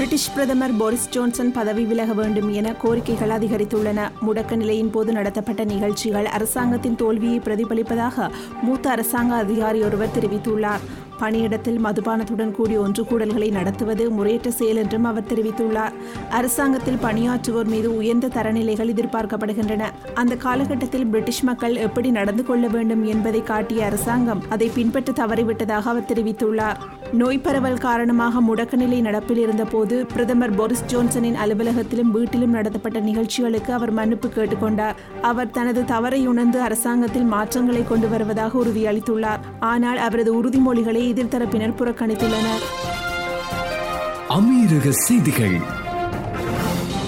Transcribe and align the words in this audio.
British 0.00 0.32
பிரதமர் 0.34 0.76
Boris 0.76 1.08
Johnson 1.08 1.52
பதவி 1.52 1.84
விலக 1.84 2.12
வேண்டும் 2.12 2.52
என 2.52 2.72
கோரிக்கைகள் 2.72 3.32
அதிகரித்துள்ளன. 3.36 4.08
முடக்க 4.26 4.56
நிலையின் 4.56 4.90
போது 4.90 5.12
நடத்தப்பட்ட 5.12 5.64
நிகழ்ச்சிகள் 5.64 6.24
அரசாங்கத்தின் 6.24 6.96
தோல்வியை 6.96 7.38
பிரதிபலிப்பதாக 7.38 8.30
மூத்த 8.62 8.90
அரசாங்க 8.90 9.34
அதிகாரி 9.34 9.82
ஒருவர் 9.82 10.08
தெரிவித்துள்ளார். 10.18 10.78
பணியிடத்தில் 11.20 11.78
மதுபானத்துடன் 11.84 12.50
கூடிய 12.50 12.80
ஒன்று 12.80 13.02
கூடல்களை 13.02 13.50
நடத்துவது 13.50 14.10
முறையற்ற 14.10 14.50
செயல் 14.50 14.76
என்றும் 14.76 15.04
அவர் 15.04 15.28
தெரிவித்துள்ளார். 15.34 15.92
அரசாங்கத்தில் 16.30 17.02
பணியாற்றுவோர் 17.02 17.64
மீது 17.64 17.96
உயர்ந்த 17.96 18.28
தரநிலைகள் 18.28 18.92
எதிர்பார்க்கப்படுகின்றன. 18.94 19.82
அந்த 20.14 20.36
காலகட்டத்தில் 20.36 21.06
பிரிட்டிஷ் 21.06 21.42
மக்கள் 21.42 21.76
எப்படி 21.76 22.10
நடந்து 22.10 22.44
கொள்ள 22.44 22.66
வேண்டும் 22.68 23.04
என்பதை 23.04 23.42
காட்டிய 23.42 23.84
அரசாங்கம் 23.84 24.42
அதை 24.48 24.70
பின்பற்ற 24.74 25.12
தவறிவிட்டதாக 25.12 25.82
அவர் 25.82 26.10
தெரிவித்துள்ளார். 26.14 26.76
நோய் 27.12 27.38
பரவல் 27.38 27.78
காரணமாக 27.78 28.40
முடக்க 28.40 28.76
நிலை 28.76 29.02
நடப்பில் 29.02 29.36
இருந்தபோது 29.36 30.06
பிரதமர் 30.06 30.54
போரிஸ் 30.54 30.84
ஜோன்சனின் 30.84 31.34
அலுவலகத்திலும் 31.34 32.10
வீட்டிலும் 32.10 32.50
நடத்தப்பட்ட 32.50 33.00
நிகழ்ச்சிகளுக்கு 33.00 33.72
அவர் 33.72 33.90
மன்னிப்பு 33.90 34.28
கேட்டுக்கொண்டார். 34.28 34.94
அவர் 35.22 35.50
தனது 35.50 35.84
தவறை 35.84 36.26
உணர்ந்து 36.26 36.60
அரசாங்கத்தில் 36.60 37.24
மாற்றங்களை 37.24 37.84
கொண்டு 37.84 38.08
வருவதாக 38.08 38.58
உறுதியளித்துள்ளார். 38.58 39.38
ஆனால் 39.60 39.96
அவரது 39.96 40.42
உறுதிமொழிகளை 40.42 41.02
எதிர்த்தரப்பினர் 41.14 41.76
புறக்கணித்துள்ளனர். 41.78 42.64
அமீரக 44.28 44.88
செய்திகள். 44.90 45.88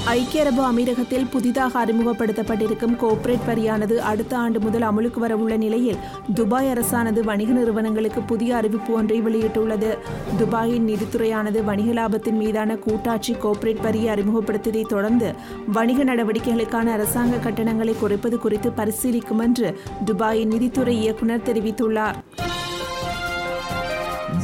ஐக்கிய 0.04 0.44
அரபு 0.44 0.72
அமீரகத்தில் 0.72 1.28
புதிதாக 1.30 1.86
அறிமுகப்படுத்தப்பட்டிருக்கும் 1.86 2.96
கோர்ப்பரேட் 2.96 3.38
வரியானது 3.46 3.94
அடுத்த 3.94 4.36
ஆண்டு 4.36 4.60
முதல் 4.60 4.82
அமலுக்கு 4.82 5.18
வரவுள்ள 5.20 5.56
நிலையில் 5.56 5.96
துபாய் 6.34 6.66
அரசானது 6.66 7.20
வணிக 7.20 7.52
நிறுவனங்களுக்கு 7.52 8.22
புதிய 8.22 8.56
அறிவிப்பு 8.56 8.94
ஒன்றை 8.94 9.22
வெளியிட்டுள்ளது. 9.22 9.98
துபாயின் 10.38 10.88
நிதித்துறையானது 10.90 11.64
வணிக 11.64 11.92
லாபத்தின் 11.92 12.36
மீதான 12.36 12.76
கூட்டாட்சி 12.76 13.32
கோர்ப்பரேட் 13.32 13.80
வரியை 13.80 14.14
அறிமுகப்படுத்தியதைத் 14.14 14.86
தொடர்ந்து 14.86 15.34
வணிக 15.66 16.04
நடவடிக்கைகளுக்கான 16.04 16.84
அரசாங்க 16.84 17.36
கட்டணங்களை 17.36 17.98
குறைப்பது 17.98 18.38
குறித்து 18.38 18.70
பரிசீலிக்கும் 18.70 19.40
என்று 19.40 19.80
துபாயின் 20.04 20.52
நிதித்துறை 20.52 21.00
இயக்குநர் 21.00 21.46
தெரிவித்துள்ளார். 21.52 22.14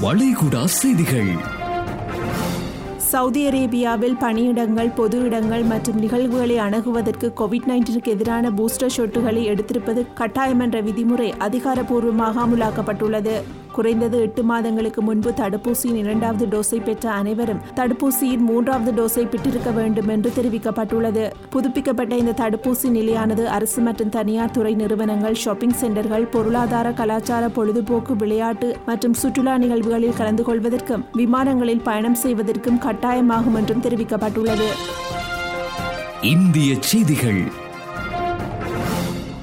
வளைகுடா 0.03 0.65
செய்திகள். 0.65 1.57
சவுதி 3.11 3.43
அரேபியாவில் 3.49 4.17
பணியிடங்கள் 4.23 4.91
பொது 4.97 5.19
இடங்கள் 5.27 5.63
மற்றும் 5.63 6.01
நிகழ்வுகளை 6.03 6.57
அணுகுவதற்கு 6.65 7.29
கோவிட் 7.41 7.69
நைன்டீனுக்கு 7.71 8.13
எதிரான 8.15 8.51
பூஸ்டர் 8.51 8.95
ஷொட்டுகளை 8.97 9.43
எடுத்திருப்பது 9.53 10.01
கட்டாயம் 10.15 10.61
என்ற 10.61 10.83
விதிமுறை 10.83 11.29
அதிகாரப்பூர்வமாக 11.47 12.41
அமுலாக்கப்பட்டுள்ளது. 12.47 13.37
குறைந்தது 13.79 14.21
எட்டு 14.27 14.43
மாதங்களுக்கு 14.51 15.01
முன்பு 15.09 15.31
தடுப்பூசியின் 15.41 15.99
இரண்டாவது 16.05 16.47
டோஸை 16.55 16.79
பெற்ற 16.85 17.11
அனைவரும் 17.21 17.61
தடுப்பூசியின் 17.77 18.45
மூன்றாவது 18.51 18.93
டோஸை 18.99 19.25
பெற்றிருக்க 19.29 19.71
வேண்டும் 19.79 20.09
என்று 20.09 20.33
தெரிவிக்கப்பட்டுள்ளது. 20.39 21.25
புதுப்பிக்கப்பட்ட 21.51 22.17
இந்த 22.23 22.35
தடுப்பூசி 22.43 22.89
நிலையானது 22.97 23.49
அரசு 23.57 23.81
மற்றும் 23.81 24.13
தனியார் 24.17 24.55
துறை 24.57 24.75
நிறுவனங்கள் 24.75 25.41
ஷாப்பிங் 25.45 25.77
சென்டர்கள் 25.83 26.27
பொருளாதார 26.35 26.93
கலாச்சார 26.93 27.49
பொழுதுபோக்கு 27.49 28.17
விளையாட்டு 28.17 28.71
மற்றும் 28.87 29.15
சுற்றுலா 29.15 29.57
நிகழ்வுகளில் 29.65 30.19
கலந்து 30.21 30.45
கொள்வதற்கும் 30.49 31.05
விமானங்களில் 31.17 31.83
பயணம் 31.83 32.19
செய்வதற்கும் 32.25 32.83
கட்டாயமாகும் 32.87 33.59
என்றும் 33.61 33.83
தெரிவிக்கப்பட்டுள்ளது. 33.83 34.69
இந்திய 36.35 36.71
செய்திகள். 36.81 37.43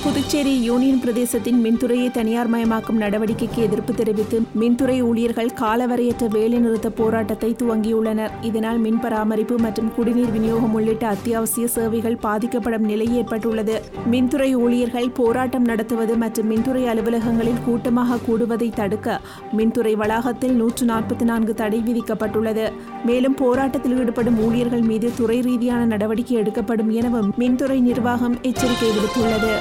புதுச்சேரி 0.06 0.52
யூனியன் 0.66 1.00
பிரதேசத்தின் 1.04 1.60
மின்துறையை 1.64 2.12
தனியார் 2.12 2.50
மயமாக்கும் 2.54 3.00
நடவடிக்கைக்கு 3.04 3.60
எதிர்ப்பு 3.68 3.94
தெரிவித்து 3.94 4.38
மின்துறை 4.62 4.98
ஊழியர்கள் 5.02 5.50
காலவரையற்ற 5.62 6.26
வேலைநிறுத்த 6.36 6.90
போராட்டத்தை 7.00 7.50
துவங்கியுள்ளனர். 7.62 8.34
இதனால் 8.42 8.80
மின் 8.84 9.00
பராமரிப்பு 9.00 9.56
மற்றும் 9.66 9.90
குடிநீர் 9.96 10.34
விநியோகம் 10.36 10.74
உள்ளிட்ட 10.74 11.08
அத்தியாவசிய 11.08 11.68
சேவைகள் 11.68 12.18
பாதிக்கப்படும் 12.26 12.86
நிலை 12.92 13.08
ஏற்பட்டுள்ளது. 13.16 13.82
மின்துறை 14.12 14.50
ஊழியர்கள் 14.54 15.10
போராட்டம் 15.10 15.66
நடத்துவது 15.72 16.16
மற்றும் 16.24 16.50
மின்துறை 16.52 16.84
அலுவலகங்களில் 16.94 17.64
கூட்டமாக 17.66 18.20
கூடுவதை 18.28 18.70
தடுக்க 18.80 19.20
மின்துறை 19.58 19.96
வளாகத்தில் 20.04 20.56
நூற்று 20.62 20.86
நாற்பத்தி 20.94 21.28
நான்கு 21.32 21.56
தடை 21.64 21.82
விதிக்கப்பட்டுள்ளது. 21.90 22.68
மேலும் 23.06 23.40
போராட்டத்தில் 23.44 23.98
ஈடுபடும் 23.98 24.40
ஊழியர்கள் 24.48 24.88
மீது 24.92 25.10
துறை 25.18 25.40
ரீதியான 25.42 25.86
நடவடிக்கை 25.86 26.38
எடுக்கப்படும் 26.38 26.90
எனவும் 27.02 27.34
மின்துறை 27.44 27.80
நிர்வாகம் 27.90 28.38
எச்சரிக்கை 28.42 28.92
விடுத்துள்ளது. 28.96 29.54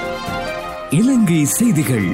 இலங்கை 0.96 1.44
செய்திகள். 1.44 2.08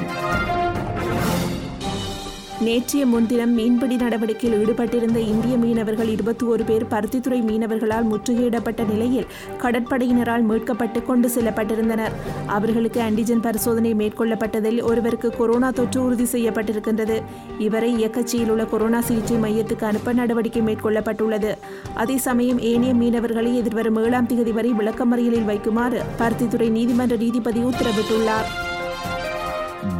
நேற்றைய 2.65 3.05
முன்தினம் 3.05 3.53
மீன்பிடி 3.53 3.95
நடவடிக்கையில் 3.95 4.65
ஈடுபட்டிருந்த 4.65 5.15
இந்திய 5.15 5.57
மீனவர்கள் 5.57 6.07
இருபத்தி 6.07 6.45
ஒரு 6.45 6.63
பேர் 6.63 6.85
பருத்தித்துறை 6.85 7.39
மீனவர்களால் 7.41 8.07
முற்றுகையிடப்பட்ட 8.11 8.91
நிலையில் 8.91 9.27
கடற்படையினரால் 9.61 10.45
மீட்கப்பட்டு 10.49 11.05
கொண்டு 11.05 11.29
செல்லப்பட்டிருந்தனர். 11.35 12.11
அவர்களுக்கு 12.45 13.01
ஆன்டிஜென் 13.01 13.41
பரிசோதனை 13.41 13.93
மேற்கொள்ளப்பட்டதில் 13.93 14.83
ஒருவருக்கு 14.83 15.29
கொரோனா 15.29 15.71
தொற்று 15.71 16.03
உறுதி 16.03 16.23
செய்யப்பட்டிருக்கின்றது. 16.23 17.21
இவரை 17.59 18.05
இயக்கச்சியில் 18.05 18.49
உள்ள 18.49 18.65
கொரோனா 18.65 19.01
சிகிச்சை 19.01 19.37
மையத்துக்கு 19.37 19.83
அனுப்ப 19.83 20.13
நடவடிக்கை 20.13 20.61
மேற்கொள்ளப்பட்டுள்ளது. 20.61 21.53
அதே 21.93 22.17
சமயம் 22.17 22.59
ஏனைய 22.59 22.93
மீனவர்களை 22.93 23.55
எதிர்வரும் 23.55 23.95
ஏழாம் 23.95 24.27
தேதி 24.27 24.51
வரை 24.51 24.71
விளக்கமறியலில் 24.71 25.49
வைக்குமாறு 25.51 26.01
பருத்தித்துறை 26.19 26.69
நீதிமன்ற 26.69 27.15
நீதிபதி 27.15 27.59
உத்தரவிட்டுள்ளார். 27.59 28.69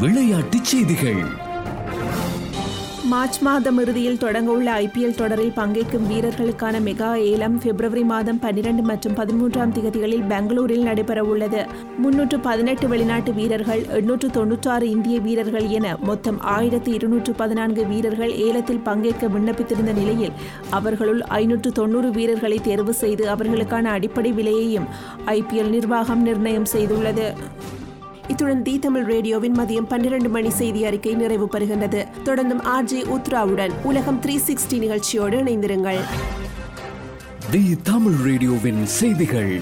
விளையாட்டுச் 0.01 0.63
செய்திகள். 0.63 1.23
மார்ச் 3.11 3.39
மாதம் 3.41 3.79
இறுதியில் 3.79 4.19
தொடங்கவுள்ள 4.23 4.67
ஐபிஎல் 4.83 5.15
தொடரில் 5.15 5.53
பங்கேற்கும் 5.57 6.05
வீரர்களுக்கான 6.09 6.75
மெகா 6.79 7.09
ஏலம் 7.31 7.57
பிப்ரவரி 7.57 8.03
மாதம் 8.03 8.39
பன்னிரண்டு 8.39 8.81
மற்றும் 8.81 9.15
பதிமூன்றாம் 9.15 9.73
தேதிகளில் 9.77 10.23
பெங்களூரில் 10.23 10.85
நடைபெறவுள்ளது 10.85 11.61
முன்னூற்று 11.97 12.39
பதினெட்டு 12.39 12.87
வெளிநாட்டு 12.87 13.33
வீரர்கள் 13.33 13.83
எண்ணூற்று 13.89 14.29
தொன்னூற்றாறு 14.29 14.89
இந்திய 14.89 15.19
வீரர்கள் 15.19 15.67
என 15.69 15.97
மொத்தம் 16.01 16.39
ஆயிரத்தி 16.41 16.91
இருநூற்று 16.91 17.33
பதினான்கு 17.33 17.85
வீரர்கள் 17.85 18.33
ஏலத்தில் 18.47 18.79
பங்கேற்க 18.79 19.27
விண்ணப்பித்திருந்த 19.27 19.93
நிலையில் 19.93 20.33
அவர்களுள் 20.69 21.21
ஐநூற்று 21.21 21.71
தொன்னூறு 21.71 22.11
வீரர்களை 22.11 22.59
தேர்வு 22.61 22.93
செய்து 22.93 23.25
அவர்களுக்கான 23.35 23.83
அடிப்படை 23.97 24.33
விலையையும் 24.33 24.89
ஐபிஎல் 25.25 25.69
நிர்வாகம் 25.69 26.21
நிர்ணயம் 26.21 26.71
செய்துள்ளது. 26.73 27.27
இத்துடன் 28.31 28.61
தி 28.61 28.79
தமிழ் 28.79 29.03
ரேடியோவின் 29.03 29.59
மதியம் 29.59 29.87
பன்னிரண்டு 29.87 30.29
மணி 30.29 30.49
செய்தி 30.49 30.85
அறிக்கை 30.85 31.13
நிறைவு 31.13 31.45
பெறுகின்றது. 31.45 32.05
தொடர்ந்தும் 32.25 32.63
ஆர்ஜி 32.65 32.99
உத்ராவுடன் 33.15 33.71
உலகம் 33.83 34.21
த்ரீ 34.21 34.39
சிக்ஸ்டி 34.47 34.77
நிகழ்ச்சியோடு 34.77 35.43
இணைந்திருங்கள். 35.43 35.99
தி 37.51 37.77
தமிழ் 37.83 38.13
ரேடியோவின் 38.13 38.85
செய்திகள். 38.85 39.59